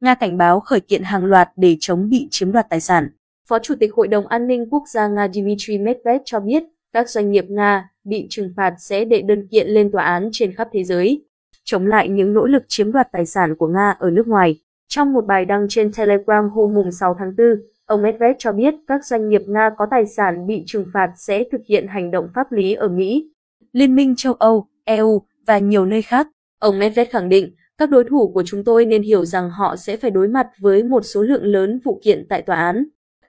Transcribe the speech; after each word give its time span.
Nga 0.00 0.14
cảnh 0.14 0.38
báo 0.38 0.60
khởi 0.60 0.80
kiện 0.80 1.02
hàng 1.02 1.24
loạt 1.24 1.48
để 1.56 1.76
chống 1.80 2.08
bị 2.10 2.28
chiếm 2.30 2.52
đoạt 2.52 2.66
tài 2.70 2.80
sản. 2.80 3.08
Phó 3.48 3.58
Chủ 3.58 3.74
tịch 3.80 3.94
Hội 3.94 4.08
đồng 4.08 4.26
An 4.26 4.46
ninh 4.46 4.66
Quốc 4.70 4.82
gia 4.88 5.08
Nga 5.08 5.28
Dmitry 5.28 5.78
Medvedev 5.78 6.22
cho 6.24 6.40
biết 6.40 6.62
các 6.92 7.10
doanh 7.10 7.30
nghiệp 7.30 7.44
Nga 7.48 7.90
bị 8.04 8.26
trừng 8.30 8.52
phạt 8.56 8.74
sẽ 8.78 9.04
đệ 9.04 9.22
đơn 9.22 9.48
kiện 9.50 9.68
lên 9.68 9.90
tòa 9.92 10.04
án 10.04 10.28
trên 10.32 10.54
khắp 10.54 10.68
thế 10.72 10.84
giới, 10.84 11.24
chống 11.64 11.86
lại 11.86 12.08
những 12.08 12.34
nỗ 12.34 12.46
lực 12.46 12.62
chiếm 12.68 12.92
đoạt 12.92 13.08
tài 13.12 13.26
sản 13.26 13.54
của 13.56 13.66
Nga 13.68 13.96
ở 13.98 14.10
nước 14.10 14.28
ngoài. 14.28 14.56
Trong 14.88 15.12
một 15.12 15.26
bài 15.26 15.44
đăng 15.44 15.66
trên 15.68 15.92
Telegram 15.92 16.50
hôm 16.50 16.92
6 16.92 17.16
tháng 17.18 17.36
4, 17.38 17.46
ông 17.86 18.02
Medvedev 18.02 18.36
cho 18.38 18.52
biết 18.52 18.74
các 18.86 19.06
doanh 19.06 19.28
nghiệp 19.28 19.42
Nga 19.46 19.70
có 19.78 19.86
tài 19.90 20.06
sản 20.06 20.46
bị 20.46 20.62
trừng 20.66 20.86
phạt 20.94 21.10
sẽ 21.16 21.44
thực 21.52 21.60
hiện 21.68 21.86
hành 21.88 22.10
động 22.10 22.28
pháp 22.34 22.52
lý 22.52 22.74
ở 22.74 22.88
Mỹ, 22.88 23.30
Liên 23.72 23.96
minh 23.96 24.14
châu 24.16 24.32
Âu, 24.32 24.66
EU 24.84 25.22
và 25.46 25.58
nhiều 25.58 25.86
nơi 25.86 26.02
khác. 26.02 26.28
Ông 26.58 26.78
Medvedev 26.78 27.12
khẳng 27.12 27.28
định 27.28 27.50
các 27.80 27.90
đối 27.90 28.04
thủ 28.04 28.30
của 28.34 28.42
chúng 28.46 28.64
tôi 28.64 28.84
nên 28.84 29.02
hiểu 29.02 29.24
rằng 29.24 29.50
họ 29.50 29.76
sẽ 29.76 29.96
phải 29.96 30.10
đối 30.10 30.28
mặt 30.28 30.46
với 30.58 30.82
một 30.82 31.02
số 31.02 31.22
lượng 31.22 31.44
lớn 31.44 31.80
vụ 31.84 32.00
kiện 32.04 32.26
tại 32.28 32.42
tòa 32.42 32.56
án, 32.56 32.84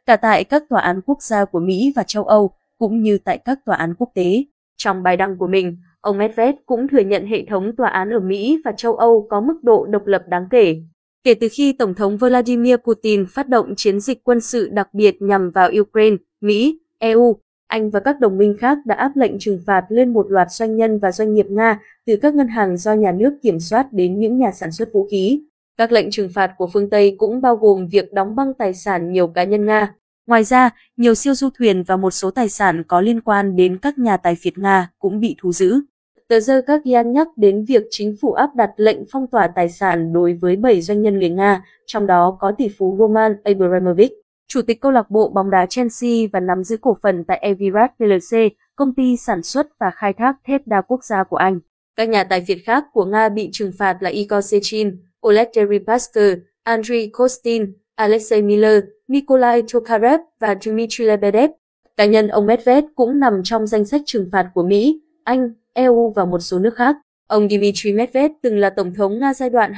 cả 0.06 0.16
tại 0.16 0.44
các 0.44 0.64
tòa 0.70 0.82
án 0.82 1.02
quốc 1.06 1.24
gia 1.24 1.46
của 1.46 1.60
Mỹ 1.60 1.94
và 1.96 2.04
châu 2.04 2.24
Âu, 2.24 2.52
cũng 2.78 3.02
như 3.02 3.18
tại 3.18 3.38
các 3.38 3.60
tòa 3.66 3.76
án 3.76 3.94
quốc 3.98 4.10
tế. 4.16 4.44
Trong 4.78 5.04
bài 5.04 5.18
đăng 5.18 5.38
của 5.38 5.48
mình, 5.48 5.78
ông 6.02 6.18
Medved 6.18 6.56
cũng 6.66 6.88
thừa 6.88 7.00
nhận 7.00 7.26
hệ 7.26 7.46
thống 7.50 7.76
tòa 7.76 7.90
án 7.90 8.10
ở 8.10 8.20
Mỹ 8.20 8.62
và 8.66 8.72
châu 8.72 8.96
Âu 8.96 9.28
có 9.30 9.42
mức 9.42 9.64
độ 9.64 9.86
độc 9.86 10.06
lập 10.06 10.24
đáng 10.28 10.46
kể. 10.52 10.76
Kể 11.24 11.34
từ 11.34 11.48
khi 11.52 11.74
Tổng 11.74 11.94
thống 11.94 12.18
Vladimir 12.18 12.76
Putin 12.76 13.26
phát 13.26 13.50
động 13.50 13.76
chiến 13.76 14.00
dịch 14.00 14.24
quân 14.24 14.42
sự 14.42 14.70
đặc 14.72 14.94
biệt 14.94 15.22
nhằm 15.22 15.52
vào 15.52 15.70
Ukraine, 15.82 16.18
Mỹ, 16.42 16.80
EU, 17.00 17.38
anh 17.72 17.90
và 17.90 18.00
các 18.00 18.20
đồng 18.20 18.38
minh 18.38 18.58
khác 18.60 18.78
đã 18.86 18.96
áp 18.96 19.12
lệnh 19.16 19.40
trừng 19.40 19.62
phạt 19.66 19.86
lên 19.90 20.14
một 20.14 20.32
loạt 20.32 20.52
doanh 20.52 20.76
nhân 20.76 21.00
và 21.00 21.12
doanh 21.12 21.34
nghiệp 21.34 21.46
Nga, 21.50 21.80
từ 22.06 22.16
các 22.16 22.36
ngân 22.36 22.48
hàng 22.48 22.78
do 22.78 22.94
nhà 22.94 23.12
nước 23.12 23.38
kiểm 23.42 23.60
soát 23.60 23.94
đến 23.94 24.20
những 24.20 24.38
nhà 24.38 24.52
sản 24.52 24.72
xuất 24.72 24.94
vũ 24.94 25.08
khí. 25.12 25.42
Các 25.78 25.92
lệnh 25.92 26.12
trừng 26.12 26.30
phạt 26.34 26.52
của 26.58 26.70
phương 26.74 26.90
Tây 26.90 27.16
cũng 27.18 27.42
bao 27.42 27.56
gồm 27.56 27.88
việc 27.88 28.14
đóng 28.14 28.36
băng 28.36 28.54
tài 28.54 28.74
sản 28.74 29.12
nhiều 29.12 29.28
cá 29.28 29.44
nhân 29.44 29.66
Nga. 29.66 29.96
Ngoài 30.28 30.44
ra, 30.44 30.70
nhiều 30.98 31.16
siêu 31.16 31.36
du 31.36 31.50
thuyền 31.58 31.84
và 31.84 31.98
một 31.98 32.12
số 32.12 32.32
tài 32.32 32.50
sản 32.50 32.84
có 32.88 33.02
liên 33.02 33.22
quan 33.22 33.56
đến 33.56 33.78
các 33.78 33.98
nhà 33.98 34.18
tài 34.18 34.36
phiệt 34.36 34.58
Nga 34.58 34.90
cũng 35.00 35.20
bị 35.20 35.36
thu 35.42 35.52
giữ. 35.52 35.82
Tờ 36.28 36.40
The 36.48 36.62
Guardian 36.68 37.14
nhắc 37.14 37.28
đến 37.36 37.66
việc 37.66 37.84
chính 37.90 38.16
phủ 38.22 38.32
áp 38.32 38.56
đặt 38.56 38.70
lệnh 38.78 38.98
phong 39.12 39.28
tỏa 39.28 39.48
tài 39.48 39.70
sản 39.70 40.14
đối 40.14 40.34
với 40.34 40.56
7 40.56 40.82
doanh 40.82 41.02
nhân 41.02 41.20
người 41.20 41.30
Nga, 41.30 41.64
trong 41.86 42.08
đó 42.08 42.38
có 42.40 42.52
tỷ 42.58 42.70
phú 42.78 42.96
Roman 43.00 43.36
Abramovich, 43.44 44.12
chủ 44.48 44.62
tịch 44.62 44.82
câu 44.82 44.92
lạc 44.92 45.10
bộ 45.10 45.30
bóng 45.30 45.50
đá 45.50 45.66
Chelsea 45.66 46.10
và 46.34 46.40
nắm 46.40 46.64
giữ 46.64 46.78
cổ 46.82 46.98
phần 47.02 47.24
tại 47.24 47.38
Evirat 47.38 47.92
plc, 47.98 48.38
công 48.76 48.94
ty 48.96 49.18
sản 49.18 49.44
xuất 49.44 49.68
và 49.80 49.92
khai 49.92 50.14
thác 50.14 50.36
thép 50.48 50.68
đa 50.68 50.82
quốc 50.82 51.04
gia 51.04 51.24
của 51.24 51.38
Anh. 51.38 51.60
Các 51.96 52.10
nhà 52.10 52.24
tài 52.24 52.46
phiệt 52.48 52.58
khác 52.66 52.84
của 52.94 53.06
Nga 53.06 53.30
bị 53.30 53.50
trừng 53.54 53.72
phạt 53.80 53.98
là 54.00 54.10
Igor 54.10 54.46
Sechin, 54.46 54.98
Oleg 55.28 55.48
Deripaska, 55.54 56.22
Andriy 56.64 57.10
Kostin, 57.14 57.74
Alexei 57.96 58.42
Miller, 58.42 58.84
Nikolai 59.08 59.64
Tokarev 59.74 60.22
và 60.40 60.56
Dmitry 60.62 61.06
Lebedev. 61.06 61.52
Cá 61.98 62.06
nhân 62.06 62.28
ông 62.28 62.46
Medved 62.46 62.84
cũng 62.96 63.20
nằm 63.20 63.42
trong 63.44 63.68
danh 63.68 63.86
sách 63.86 64.02
trừng 64.06 64.30
phạt 64.32 64.52
của 64.54 64.64
Mỹ, 64.64 65.02
Anh, 65.24 65.50
EU 65.74 66.14
và 66.16 66.26
một 66.26 66.40
số 66.40 66.60
nước 66.60 66.76
khác. 66.76 66.96
Ông 67.32 67.50
Dmitry 67.50 67.94
Medvedev 67.94 68.32
từng 68.42 68.58
là 68.58 68.70
Tổng 68.70 68.94
thống 68.94 69.20
Nga 69.20 69.34
giai 69.34 69.50
đoạn 69.50 69.72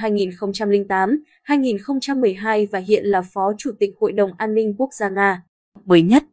2008-2012 1.47 2.67
và 2.71 2.79
hiện 2.79 3.05
là 3.05 3.21
Phó 3.21 3.53
Chủ 3.57 3.71
tịch 3.79 3.93
Hội 3.99 4.11
đồng 4.11 4.31
An 4.37 4.53
ninh 4.53 4.75
Quốc 4.77 4.93
gia 4.93 5.09
Nga. 5.09 5.43
Mới 5.85 6.01
nhất, 6.01 6.23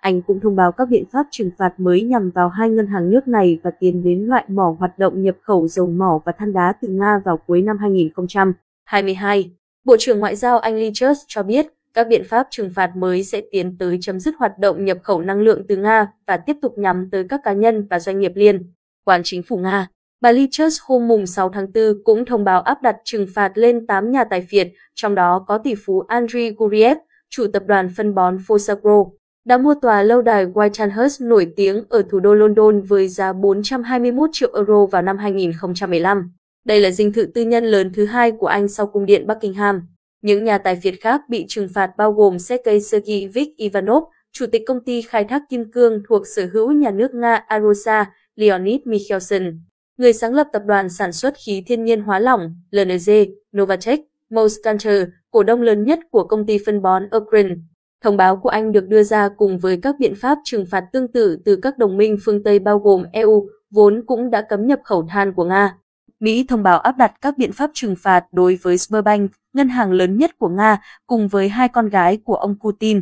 anh 0.00 0.22
cũng 0.22 0.40
thông 0.40 0.56
báo 0.56 0.72
các 0.72 0.88
biện 0.88 1.04
pháp 1.12 1.26
trừng 1.30 1.50
phạt 1.58 1.80
mới 1.80 2.02
nhằm 2.02 2.30
vào 2.30 2.48
hai 2.48 2.70
ngân 2.70 2.86
hàng 2.86 3.10
nước 3.10 3.28
này 3.28 3.58
và 3.62 3.70
tiến 3.80 4.04
đến 4.04 4.26
loại 4.26 4.44
bỏ 4.48 4.76
hoạt 4.78 4.98
động 4.98 5.22
nhập 5.22 5.36
khẩu 5.42 5.68
dầu 5.68 5.86
mỏ 5.86 6.20
và 6.24 6.32
than 6.32 6.52
đá 6.52 6.72
từ 6.82 6.88
Nga 6.88 7.20
vào 7.24 7.36
cuối 7.36 7.62
năm 7.62 7.78
2022. 7.78 9.50
Bộ 9.84 9.96
trưởng 9.98 10.20
Ngoại 10.20 10.36
giao 10.36 10.58
Anh 10.58 10.74
Liz 10.74 10.92
Truss 10.94 11.20
cho 11.28 11.42
biết 11.42 11.66
các 11.94 12.08
biện 12.08 12.22
pháp 12.28 12.46
trừng 12.50 12.72
phạt 12.74 12.96
mới 12.96 13.24
sẽ 13.24 13.42
tiến 13.50 13.78
tới 13.78 13.98
chấm 14.00 14.20
dứt 14.20 14.34
hoạt 14.38 14.58
động 14.58 14.84
nhập 14.84 14.98
khẩu 15.02 15.20
năng 15.22 15.40
lượng 15.40 15.62
từ 15.68 15.76
Nga 15.76 16.12
và 16.26 16.36
tiếp 16.36 16.56
tục 16.62 16.78
nhắm 16.78 17.08
tới 17.10 17.24
các 17.28 17.40
cá 17.44 17.52
nhân 17.52 17.86
và 17.90 17.98
doanh 17.98 18.18
nghiệp 18.18 18.32
liên 18.34 18.72
quan 19.04 19.20
chính 19.24 19.42
phủ 19.42 19.56
Nga. 19.58 19.88
Bà 20.22 20.32
Liz 20.32 20.78
hôm 20.82 21.08
mùng 21.08 21.26
6 21.26 21.48
tháng 21.48 21.72
4 21.72 22.04
cũng 22.04 22.24
thông 22.24 22.44
báo 22.44 22.60
áp 22.60 22.82
đặt 22.82 22.96
trừng 23.04 23.26
phạt 23.34 23.52
lên 23.54 23.86
8 23.86 24.10
nhà 24.10 24.24
tài 24.24 24.46
phiệt, 24.50 24.68
trong 24.94 25.14
đó 25.14 25.44
có 25.48 25.58
tỷ 25.58 25.74
phú 25.74 26.00
Andriy 26.00 26.50
Guriev, 26.50 26.96
chủ 27.30 27.46
tập 27.52 27.62
đoàn 27.66 27.88
phân 27.96 28.14
bón 28.14 28.36
Fosagro, 28.36 29.10
đã 29.44 29.58
mua 29.58 29.74
tòa 29.82 30.02
lâu 30.02 30.22
đài 30.22 30.46
Whitehurst 30.46 31.28
nổi 31.28 31.52
tiếng 31.56 31.84
ở 31.88 32.02
thủ 32.10 32.20
đô 32.20 32.34
London 32.34 32.80
với 32.80 33.08
giá 33.08 33.32
421 33.32 34.30
triệu 34.32 34.50
euro 34.54 34.86
vào 34.86 35.02
năm 35.02 35.18
2015. 35.18 36.32
Đây 36.64 36.80
là 36.80 36.90
dinh 36.90 37.12
thự 37.12 37.26
tư 37.34 37.42
nhân 37.42 37.64
lớn 37.64 37.92
thứ 37.94 38.04
hai 38.06 38.30
của 38.30 38.46
Anh 38.46 38.68
sau 38.68 38.86
cung 38.86 39.06
điện 39.06 39.26
Buckingham. 39.26 39.82
Những 40.22 40.44
nhà 40.44 40.58
tài 40.58 40.76
phiệt 40.76 40.94
khác 41.00 41.20
bị 41.28 41.44
trừng 41.48 41.68
phạt 41.74 41.90
bao 41.96 42.12
gồm 42.12 42.38
Sergei 42.38 42.80
Sergeyevich 42.80 43.56
Ivanov, 43.56 44.04
chủ 44.32 44.46
tịch 44.52 44.62
công 44.66 44.84
ty 44.84 45.02
khai 45.02 45.24
thác 45.24 45.42
kim 45.50 45.70
cương 45.72 46.02
thuộc 46.08 46.26
sở 46.26 46.46
hữu 46.52 46.72
nhà 46.72 46.90
nước 46.90 47.14
Nga 47.14 47.34
Arosa, 47.34 48.10
Leonid 48.36 48.80
Mikhelson, 48.84 49.60
người 50.00 50.12
sáng 50.12 50.34
lập 50.34 50.46
tập 50.52 50.62
đoàn 50.66 50.88
sản 50.88 51.12
xuất 51.12 51.34
khí 51.46 51.62
thiên 51.66 51.84
nhiên 51.84 52.00
hóa 52.00 52.18
lỏng 52.18 52.54
LNG, 52.70 53.10
Novatech, 53.56 54.00
Moskancher, 54.30 55.08
cổ 55.30 55.42
đông 55.42 55.62
lớn 55.62 55.84
nhất 55.84 55.98
của 56.10 56.24
công 56.24 56.46
ty 56.46 56.58
phân 56.66 56.82
bón 56.82 57.08
Ukraine. 57.16 57.54
Thông 58.02 58.16
báo 58.16 58.36
của 58.36 58.48
Anh 58.48 58.72
được 58.72 58.88
đưa 58.88 59.02
ra 59.02 59.28
cùng 59.28 59.58
với 59.58 59.78
các 59.82 59.94
biện 59.98 60.14
pháp 60.16 60.38
trừng 60.44 60.66
phạt 60.70 60.84
tương 60.92 61.12
tự 61.12 61.38
từ 61.44 61.56
các 61.56 61.78
đồng 61.78 61.96
minh 61.96 62.16
phương 62.24 62.42
Tây 62.42 62.58
bao 62.58 62.78
gồm 62.78 63.04
EU, 63.12 63.48
vốn 63.70 64.02
cũng 64.06 64.30
đã 64.30 64.42
cấm 64.42 64.66
nhập 64.66 64.80
khẩu 64.84 65.06
than 65.08 65.32
của 65.32 65.44
Nga. 65.44 65.76
Mỹ 66.20 66.44
thông 66.48 66.62
báo 66.62 66.78
áp 66.78 66.96
đặt 66.96 67.12
các 67.20 67.38
biện 67.38 67.52
pháp 67.52 67.70
trừng 67.74 67.94
phạt 67.98 68.24
đối 68.32 68.58
với 68.62 68.78
Sberbank, 68.78 69.30
ngân 69.52 69.68
hàng 69.68 69.92
lớn 69.92 70.16
nhất 70.16 70.38
của 70.38 70.48
Nga, 70.48 70.80
cùng 71.06 71.28
với 71.28 71.48
hai 71.48 71.68
con 71.68 71.88
gái 71.88 72.16
của 72.24 72.34
ông 72.34 72.56
Putin, 72.60 73.00